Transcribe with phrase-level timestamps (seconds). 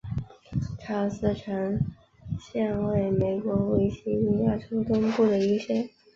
[0.79, 1.79] 查尔斯城
[2.39, 5.91] 县位美国维吉尼亚州东部的一个县。